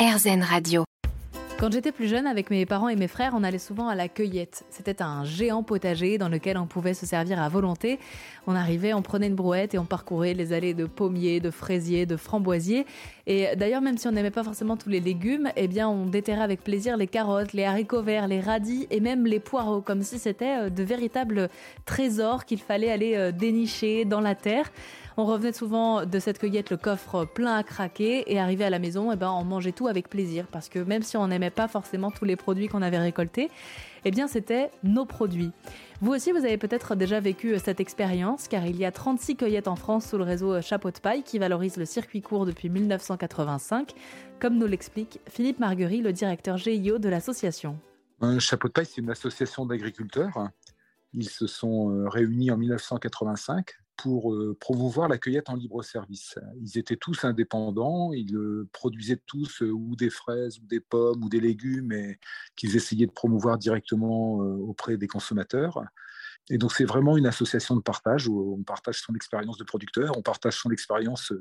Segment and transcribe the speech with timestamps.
[0.00, 0.84] RZN Radio.
[1.58, 4.08] Quand j'étais plus jeune, avec mes parents et mes frères, on allait souvent à la
[4.08, 4.64] cueillette.
[4.70, 7.98] C'était un géant potager dans lequel on pouvait se servir à volonté.
[8.46, 12.06] On arrivait, on prenait une brouette et on parcourait les allées de pommiers, de fraisiers,
[12.06, 12.86] de framboisiers.
[13.26, 16.40] Et d'ailleurs, même si on n'aimait pas forcément tous les légumes, eh bien, on déterrait
[16.40, 20.18] avec plaisir les carottes, les haricots verts, les radis et même les poireaux, comme si
[20.18, 21.50] c'était euh, de véritables
[21.84, 24.72] trésors qu'il fallait aller euh, dénicher dans la terre.
[25.16, 28.78] On revenait souvent de cette cueillette le coffre plein à craquer et arrivé à la
[28.78, 31.68] maison, eh ben, on mangeait tout avec plaisir parce que même si on n'aimait pas
[31.68, 33.50] forcément tous les produits qu'on avait récoltés,
[34.04, 35.52] eh bien c'était nos produits.
[36.00, 39.68] Vous aussi, vous avez peut-être déjà vécu cette expérience car il y a 36 cueillettes
[39.68, 43.92] en France sous le réseau Chapeau de paille qui valorise le circuit court depuis 1985,
[44.40, 47.78] comme nous l'explique Philippe Marguerite, le directeur GIO de l'association.
[48.22, 50.48] Un chapeau de paille, c'est une association d'agriculteurs.
[51.12, 56.38] Ils se sont euh, réunis en 1985 pour euh, promouvoir la cueillette en libre service.
[56.62, 61.22] Ils étaient tous indépendants, ils euh, produisaient tous euh, ou des fraises, ou des pommes,
[61.22, 62.18] ou des légumes, et
[62.56, 65.82] qu'ils essayaient de promouvoir directement auprès des consommateurs.
[66.48, 70.16] Et donc c'est vraiment une association de partage où on partage son expérience de producteur,
[70.16, 71.32] on partage son expérience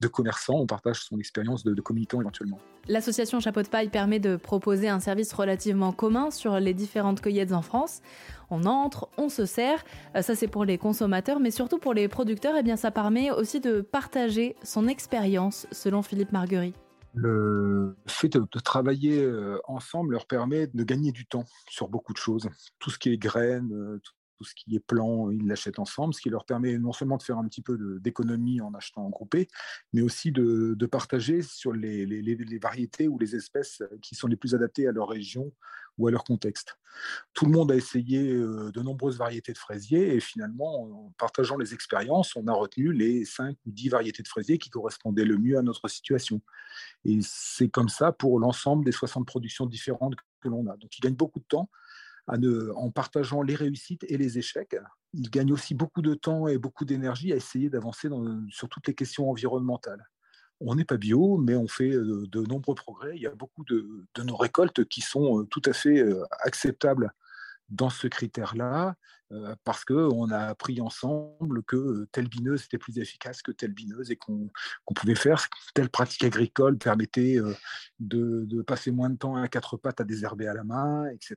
[0.00, 2.58] de commerçant, on partage son expérience de, de, communicant éventuellement.
[2.88, 7.52] L'association Chapeau de Paille permet de proposer un service relativement commun sur les différentes cueillettes
[7.52, 8.00] en France.
[8.50, 12.08] On entre, on se sert, euh, ça c'est pour les consommateurs, mais surtout pour les
[12.08, 16.76] producteurs, et eh bien ça permet aussi de partager son expérience, selon Philippe Marguerite.
[17.14, 22.12] Le fait de, de, travailler euh, ensemble leur permet de gagner du temps sur beaucoup
[22.12, 22.48] de choses.
[22.78, 24.00] Tout ce qui est graines, euh,
[24.38, 27.22] tout ce qui est plan, ils l'achètent ensemble, ce qui leur permet non seulement de
[27.22, 29.48] faire un petit peu d'économie en achetant en groupé,
[29.92, 34.36] mais aussi de, partager sur les, les, les, variétés ou les espèces qui sont les
[34.36, 35.52] plus adaptées à leur région
[35.98, 36.78] ou à leur contexte.
[37.34, 41.56] Tout le monde a essayé euh, de nombreuses variétés de fraisiers et finalement, en partageant
[41.56, 45.36] les expériences, on a retenu les 5 ou 10 variétés de fraisiers qui correspondaient le
[45.36, 46.40] mieux à notre situation.
[47.04, 50.76] Et c'est comme ça pour l'ensemble des 60 productions différentes que l'on a.
[50.76, 51.68] Donc ils gagnent beaucoup de temps
[52.28, 54.76] en partageant les réussites et les échecs.
[55.14, 58.08] Il gagne aussi beaucoup de temps et beaucoup d'énergie à essayer d'avancer
[58.50, 60.04] sur toutes les questions environnementales.
[60.60, 63.12] On n'est pas bio, mais on fait euh, de, nombreux progrès.
[63.14, 67.12] Il y a beaucoup de, nos récoltes qui sont euh, tout à fait euh, acceptables
[67.68, 68.94] dans ce critère-là,
[69.62, 74.16] parce qu'on a appris ensemble que telle bineuse était plus efficace que telle bineuse et
[74.16, 74.50] qu'on
[74.96, 77.36] pouvait faire telle pratique agricole permettait
[78.00, 81.36] de, passer moins de temps à quatre pattes à désherber à la main, etc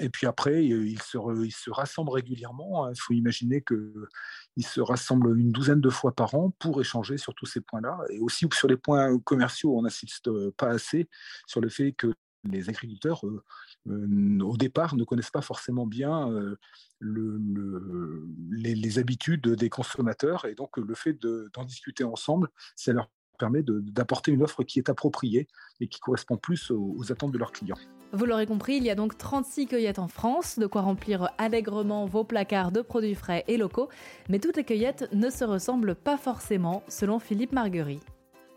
[0.00, 2.86] Et puis après, ils se, ils se rassemblent régulièrement.
[2.86, 2.92] Hein.
[2.94, 7.34] Il faut imaginer qu'ils se rassemblent une douzaine de fois par an pour échanger sur
[7.34, 7.98] tous ces points-là.
[8.10, 11.08] Et aussi sur les points commerciaux, on n'insiste pas assez
[11.46, 12.12] sur le fait que
[12.50, 13.42] les agriculteurs, euh,
[13.88, 16.56] euh, au départ, ne connaissent pas forcément bien euh,
[16.98, 20.44] le, le, les, les, habitudes des consommateurs.
[20.46, 21.14] Et donc, le fait
[21.54, 23.10] d'en discuter ensemble, ça leur
[23.44, 25.46] permet d'apporter une offre qui est appropriée
[25.80, 27.76] et qui correspond plus aux, aux attentes de leurs clients.
[28.12, 32.06] Vous l'aurez compris, il y a donc 36 cueillettes en France, de quoi remplir allègrement
[32.06, 33.88] vos placards de produits frais et locaux.
[34.30, 38.04] Mais toutes les cueillettes ne se ressemblent pas forcément, selon Philippe Marguerite.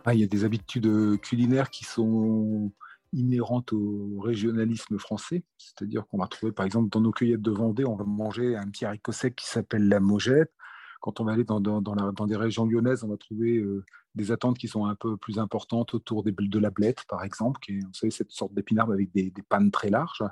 [0.06, 2.72] Ah, il y a des habitudes culinaires qui sont
[3.12, 5.44] inhérentes au régionalisme français.
[5.58, 8.70] C'est-à-dire qu'on va trouver, par exemple, dans nos cueillettes de Vendée, on va manger un
[8.70, 10.52] petit haricot sec qui s'appelle la mojette.
[11.02, 13.86] Quand on va aller dans, des régions lyonnaises, on va trouver euh,
[14.16, 17.80] des attentes qui sont un peu plus importantes autour de la blette, par exemple, qui
[17.80, 20.24] est, cette sorte d'épinarde avec des, pannes très larges.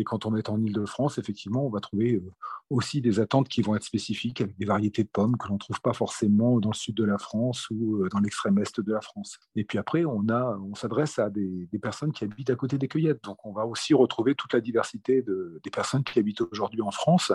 [0.00, 2.32] Et quand on est en Ile-de-France, effectivement, on va trouver euh,
[2.70, 5.58] aussi des attentes qui vont être spécifiques avec des variétés de pommes que l'on ne
[5.58, 8.92] trouve pas forcément dans le sud de la France ou euh, dans l'extrême est de
[8.92, 9.38] la France.
[9.56, 13.22] Et puis après, on, on s'adresse à des, personnes qui habitent à côté des cueillettes.
[13.24, 16.90] Donc, on va aussi retrouver toute la diversité de, des personnes qui habitent aujourd'hui en
[16.90, 17.30] France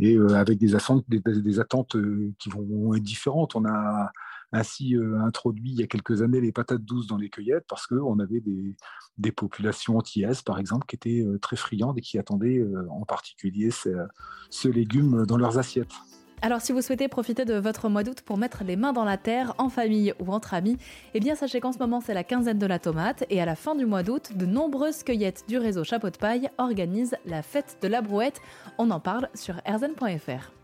[0.00, 1.96] et euh, avec des attentes, des attentes
[2.40, 3.54] qui vont être différentes.
[3.54, 4.10] On a
[4.54, 7.86] ainsi euh, introduit il y a quelques années les patates douces dans les cueillettes parce
[7.86, 8.76] qu'on avait des,
[9.18, 13.04] des populations antillaises, par exemple, qui étaient euh, très friandes et qui attendaient euh, en
[13.04, 15.92] particulier ce, légume dans leurs assiettes.
[16.40, 19.16] Alors si vous souhaitez profiter de votre mois d'août pour mettre les mains dans la
[19.16, 20.76] terre, en famille ou entre amis,
[21.14, 23.56] eh bien sachez qu'en ce moment c'est la quinzaine de la tomate et à la
[23.56, 27.78] fin du mois d'août, de nombreuses cueillettes du réseau Chapeau de paille organisent la fête
[27.82, 28.40] de la brouette.
[28.78, 30.63] On en parle sur erzen.fr.